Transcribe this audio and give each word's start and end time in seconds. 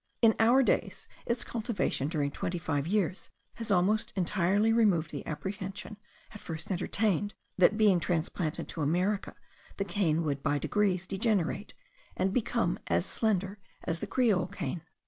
In 0.23 0.33
our 0.39 0.63
days 0.63 1.07
its 1.27 1.43
cultivation 1.43 2.07
during 2.07 2.31
twenty 2.31 2.57
five 2.57 2.87
years 2.87 3.29
has 3.57 3.69
almost 3.69 4.11
entirely 4.15 4.73
removed 4.73 5.11
the 5.11 5.23
apprehension 5.27 5.95
at 6.31 6.41
first 6.41 6.71
entertained, 6.71 7.35
that 7.59 7.77
being 7.77 7.99
transplanted 7.99 8.67
to 8.69 8.81
America, 8.81 9.35
the 9.77 9.85
cane 9.85 10.23
would 10.23 10.41
by 10.41 10.57
degrees 10.57 11.05
degenerate, 11.05 11.75
and 12.17 12.33
become 12.33 12.79
as 12.87 13.05
slender 13.05 13.59
as 13.83 13.99
the 13.99 14.07
creole 14.07 14.47
cane. 14.47 14.81